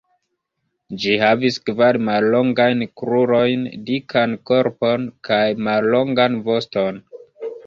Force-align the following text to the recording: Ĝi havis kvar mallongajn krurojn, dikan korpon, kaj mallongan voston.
Ĝi 1.01 1.11
havis 1.23 1.59
kvar 1.69 1.99
mallongajn 2.07 2.81
krurojn, 3.01 3.67
dikan 3.91 4.35
korpon, 4.53 5.07
kaj 5.31 5.43
mallongan 5.69 6.41
voston. 6.51 7.01